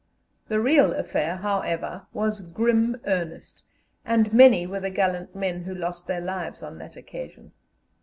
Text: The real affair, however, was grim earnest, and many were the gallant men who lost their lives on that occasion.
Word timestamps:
The 0.47 0.59
real 0.59 0.93
affair, 0.95 1.35
however, 1.35 2.07
was 2.11 2.41
grim 2.41 2.99
earnest, 3.05 3.63
and 4.03 4.33
many 4.33 4.65
were 4.65 4.79
the 4.79 4.89
gallant 4.89 5.35
men 5.35 5.61
who 5.61 5.75
lost 5.75 6.07
their 6.07 6.21
lives 6.21 6.63
on 6.63 6.79
that 6.79 6.97
occasion. 6.97 7.51